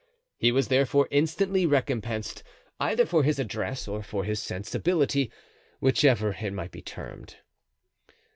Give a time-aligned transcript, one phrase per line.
[0.35, 2.41] He was therefore instantly recompensed,
[2.79, 5.31] either for his address or for his sensibility,
[5.79, 7.35] whichever it might be termed.